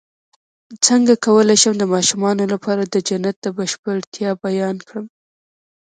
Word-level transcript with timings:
څنګه 0.85 1.13
کولی 1.25 1.55
شم 1.61 1.73
د 1.79 1.83
ماشومانو 1.93 2.43
لپاره 2.53 2.83
د 2.85 2.95
جنت 3.07 3.35
د 3.41 3.47
بشپړتیا 3.57 4.29
بیان 4.45 4.75
کړم 4.87 5.05